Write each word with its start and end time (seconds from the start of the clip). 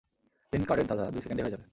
তিনটা 0.51 0.67
কার্ডের 0.69 0.87
ধাঁধাঁ, 0.89 1.09
দুই 1.13 1.21
সেকেন্ডেই 1.23 1.43
হয়ে 1.45 1.55
যাবে। 1.55 1.65